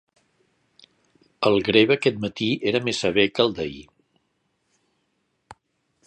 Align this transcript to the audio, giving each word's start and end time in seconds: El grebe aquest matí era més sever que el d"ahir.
El 1.49 1.57
grebe 1.67 1.97
aquest 1.97 2.17
matí 2.23 2.47
era 2.71 2.81
més 2.87 3.01
sever 3.05 3.25
que 3.35 3.45
el 3.45 3.53
d"ahir. 3.61 3.85